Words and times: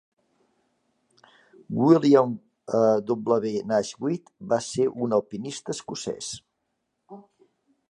William 1.81 2.33
W. 3.11 3.53
Naismith 3.73 4.33
va 4.55 4.61
ser 4.71 4.89
un 5.09 5.15
alpinista 5.21 5.77
escocès. 5.79 6.35